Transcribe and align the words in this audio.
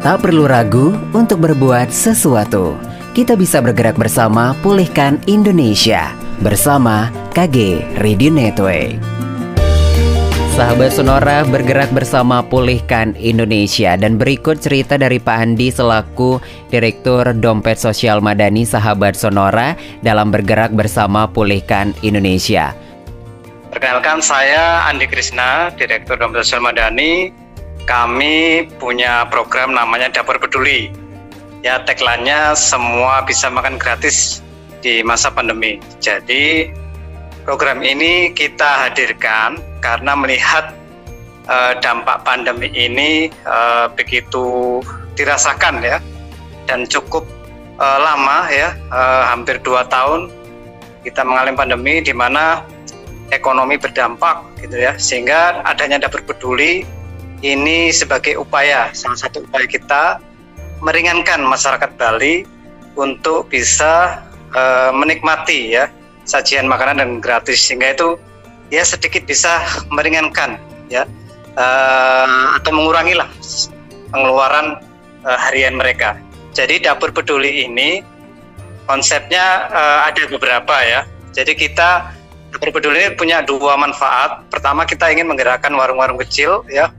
Tak 0.00 0.24
perlu 0.24 0.48
ragu 0.48 0.96
untuk 1.12 1.44
berbuat 1.44 1.92
sesuatu. 1.92 2.72
Kita 3.12 3.36
bisa 3.36 3.60
bergerak 3.60 4.00
bersama 4.00 4.56
pulihkan 4.64 5.20
Indonesia 5.28 6.16
bersama 6.40 7.12
KG 7.36 7.84
Radio 8.00 8.32
Network. 8.32 8.96
Sahabat 10.56 10.96
Sonora 10.96 11.44
bergerak 11.44 11.92
bersama 11.92 12.40
Pulihkan 12.40 13.12
Indonesia 13.20 13.92
dan 14.00 14.16
berikut 14.16 14.64
cerita 14.64 14.96
dari 14.96 15.20
Pak 15.20 15.36
Andi 15.36 15.68
selaku 15.68 16.40
Direktur 16.72 17.36
Dompet 17.36 17.76
Sosial 17.76 18.24
Madani 18.24 18.64
Sahabat 18.64 19.20
Sonora 19.20 19.76
dalam 20.00 20.32
bergerak 20.32 20.72
bersama 20.72 21.28
Pulihkan 21.28 21.92
Indonesia. 22.00 22.72
Perkenalkan 23.68 24.24
saya 24.24 24.88
Andi 24.88 25.04
Krisna, 25.04 25.68
Direktur 25.76 26.16
Dompet 26.16 26.48
Sosial 26.48 26.64
Madani 26.64 27.39
kami 27.84 28.66
punya 28.80 29.28
program 29.28 29.72
namanya 29.76 30.10
Dapur 30.12 30.40
Peduli. 30.40 30.90
Ya 31.60 31.80
tagline-nya 31.84 32.56
semua 32.56 33.20
bisa 33.24 33.52
makan 33.52 33.76
gratis 33.76 34.40
di 34.80 35.04
masa 35.04 35.28
pandemi. 35.28 35.76
Jadi 36.00 36.72
program 37.44 37.84
ini 37.84 38.32
kita 38.32 38.88
hadirkan 38.88 39.60
karena 39.84 40.16
melihat 40.16 40.72
uh, 41.48 41.76
dampak 41.80 42.24
pandemi 42.24 42.72
ini 42.72 43.28
uh, 43.44 43.88
begitu 43.92 44.80
dirasakan 45.16 45.84
ya 45.84 45.98
dan 46.64 46.86
cukup 46.86 47.26
uh, 47.80 47.98
lama 48.00 48.48
ya 48.48 48.72
uh, 48.88 49.28
hampir 49.28 49.58
dua 49.60 49.84
tahun 49.88 50.30
kita 51.04 51.24
mengalami 51.24 51.56
pandemi 51.56 51.94
di 52.04 52.12
mana 52.12 52.64
ekonomi 53.32 53.80
berdampak 53.80 54.44
gitu 54.60 54.76
ya 54.76 54.94
sehingga 55.00 55.64
adanya 55.64 56.06
dapur 56.06 56.20
peduli 56.22 56.84
ini 57.40 57.88
sebagai 57.92 58.36
upaya 58.36 58.92
salah 58.92 59.16
satu 59.16 59.44
upaya 59.44 59.64
kita 59.64 60.20
meringankan 60.84 61.40
masyarakat 61.44 61.90
Bali 61.96 62.44
untuk 62.96 63.48
bisa 63.48 64.24
uh, 64.52 64.92
menikmati 64.92 65.76
ya 65.76 65.88
sajian 66.28 66.68
makanan 66.68 67.00
dan 67.00 67.10
gratis 67.18 67.60
sehingga 67.64 67.96
itu 67.96 68.08
ya 68.68 68.84
sedikit 68.84 69.24
bisa 69.24 69.60
meringankan 69.88 70.60
ya 70.92 71.08
uh, 71.56 72.56
atau 72.60 72.70
mengurangi 72.76 73.16
lah 73.16 73.28
pengeluaran 74.12 74.80
uh, 75.24 75.38
harian 75.48 75.76
mereka. 75.76 76.16
Jadi 76.52 76.82
dapur 76.82 77.14
peduli 77.14 77.64
ini 77.64 78.02
konsepnya 78.84 79.70
uh, 79.70 79.98
ada 80.10 80.28
beberapa 80.28 80.76
ya. 80.82 81.06
Jadi 81.30 81.54
kita 81.56 82.10
dapur 82.52 82.74
peduli 82.74 83.06
ini 83.06 83.10
punya 83.16 83.40
dua 83.40 83.78
manfaat. 83.80 84.44
Pertama 84.50 84.84
kita 84.84 85.08
ingin 85.08 85.30
menggerakkan 85.30 85.72
warung-warung 85.72 86.18
kecil 86.20 86.66
ya 86.68 86.90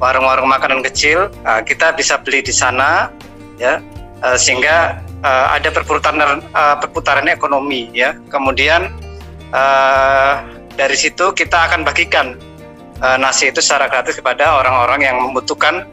warung-warung 0.00 0.48
makanan 0.48 0.80
kecil 0.82 1.28
uh, 1.44 1.60
kita 1.60 1.92
bisa 1.94 2.18
beli 2.18 2.40
di 2.40 2.50
sana 2.50 3.12
ya. 3.60 3.78
Uh, 4.20 4.36
sehingga 4.36 5.00
uh, 5.24 5.56
ada 5.56 5.72
perputaran 5.72 6.44
uh, 6.52 6.76
perputaran 6.80 7.28
ekonomi 7.28 7.88
ya. 7.92 8.16
Kemudian 8.32 8.88
uh, 9.52 10.40
dari 10.74 10.96
situ 10.96 11.32
kita 11.36 11.68
akan 11.70 11.84
bagikan 11.84 12.36
uh, 13.04 13.16
nasi 13.20 13.52
itu 13.52 13.60
secara 13.60 13.88
gratis 13.88 14.16
kepada 14.16 14.60
orang-orang 14.60 15.04
yang 15.04 15.16
membutuhkan 15.20 15.84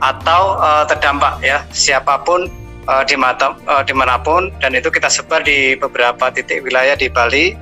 atau 0.00 0.56
uh, 0.58 0.82
terdampak 0.86 1.38
ya. 1.42 1.62
Siapa 1.70 2.22
pun 2.26 2.50
uh, 2.90 3.02
di 3.06 3.14
mata 3.14 3.54
uh, 3.70 3.82
di 3.86 3.94
mana 3.94 4.18
pun 4.18 4.50
dan 4.58 4.74
itu 4.74 4.90
kita 4.90 5.10
sebar 5.10 5.46
di 5.46 5.78
beberapa 5.78 6.30
titik 6.34 6.66
wilayah 6.66 6.98
di 6.98 7.06
Bali 7.06 7.54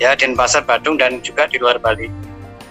ya 0.00 0.16
Denpasar 0.16 0.64
Badung 0.64 0.96
dan 0.96 1.20
juga 1.20 1.44
di 1.44 1.60
luar 1.60 1.76
Bali. 1.76 2.29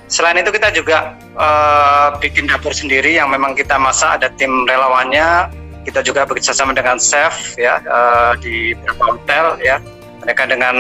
Selain 0.10 0.42
itu 0.42 0.50
kita 0.50 0.74
juga 0.74 1.14
uh, 1.38 2.18
bikin 2.18 2.50
dapur 2.50 2.74
sendiri 2.74 3.14
yang 3.22 3.30
memang 3.30 3.54
kita 3.54 3.78
masak 3.78 4.18
ada 4.18 4.34
tim 4.34 4.66
relawannya. 4.66 5.54
Kita 5.86 6.02
juga 6.02 6.26
bekerjasama 6.26 6.74
dengan 6.74 6.98
chef 6.98 7.54
ya 7.62 7.78
uh, 7.86 8.34
di 8.42 8.74
beberapa 8.74 9.16
hotel 9.16 9.46
ya. 9.62 9.78
Mereka 10.26 10.50
dengan 10.50 10.76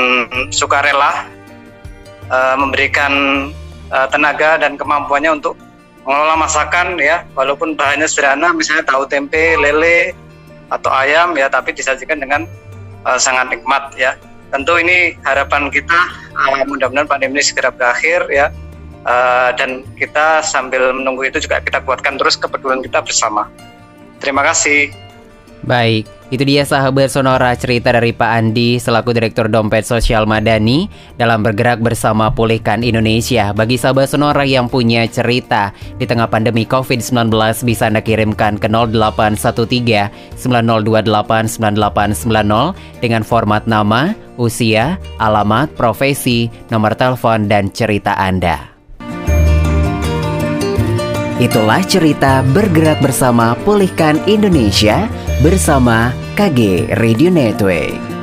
sukarela 0.49 1.29
uh, 2.33 2.57
memberikan 2.57 3.13
uh, 3.93 4.09
tenaga 4.09 4.57
dan 4.57 4.81
kemampuannya 4.81 5.37
untuk 5.37 5.53
mengelola 6.09 6.35
masakan 6.49 6.97
ya, 6.97 7.21
walaupun 7.37 7.77
bahannya 7.77 8.09
sederhana, 8.09 8.49
misalnya 8.49 8.81
tahu 8.81 9.05
tempe, 9.05 9.55
lele 9.61 10.17
atau 10.73 10.89
ayam 10.89 11.37
ya, 11.37 11.45
tapi 11.53 11.69
disajikan 11.69 12.17
dengan 12.17 12.49
uh, 13.05 13.21
sangat 13.21 13.53
nikmat 13.53 13.93
ya. 13.93 14.17
Tentu 14.49 14.81
ini 14.81 15.13
harapan 15.21 15.69
kita 15.69 16.09
uh, 16.33 16.65
mudah-mudahan 16.65 17.05
pandemi 17.05 17.37
ini 17.37 17.45
segera 17.45 17.69
berakhir 17.69 18.25
ya 18.33 18.49
uh, 19.05 19.51
dan 19.55 19.85
kita 19.95 20.41
sambil 20.43 20.91
menunggu 20.95 21.27
itu 21.27 21.39
juga 21.43 21.61
kita 21.63 21.83
kuatkan 21.83 22.17
terus 22.19 22.35
kepedulian 22.35 22.83
kita 22.83 23.03
bersama. 23.03 23.47
Terima 24.19 24.43
kasih. 24.43 24.91
Baik, 25.59 26.07
itu 26.31 26.47
dia 26.47 26.63
sahabat 26.63 27.11
Sonora 27.11 27.51
cerita 27.51 27.91
dari 27.91 28.15
Pak 28.15 28.31
Andi 28.31 28.79
selaku 28.79 29.11
Direktur 29.11 29.51
Dompet 29.51 29.83
Sosial 29.83 30.23
Madani 30.23 30.87
dalam 31.19 31.43
bergerak 31.43 31.83
bersama 31.83 32.31
Pulihkan 32.31 32.79
Indonesia. 32.79 33.51
Bagi 33.51 33.75
sahabat 33.75 34.07
Sonora 34.07 34.47
yang 34.47 34.71
punya 34.71 35.03
cerita 35.11 35.75
di 35.99 36.07
tengah 36.07 36.31
pandemi 36.31 36.63
COVID-19 36.63 37.35
bisa 37.67 37.91
Anda 37.91 37.99
kirimkan 37.99 38.55
ke 38.55 38.71
0813 38.71 40.39
9028 40.39 41.59
9890 41.59 43.03
dengan 43.03 43.21
format 43.27 43.67
nama, 43.67 44.15
usia, 44.39 44.95
alamat, 45.19 45.75
profesi, 45.75 46.47
nomor 46.71 46.95
telepon, 46.95 47.51
dan 47.51 47.67
cerita 47.67 48.15
Anda. 48.15 48.78
Itulah 51.39 51.79
cerita 51.87 52.43
bergerak 52.51 52.99
bersama 52.99 53.55
Pulihkan 53.63 54.19
Indonesia 54.27 55.07
bersama 55.39 56.11
KG 56.35 56.91
Radio 56.99 57.31
Network. 57.31 58.18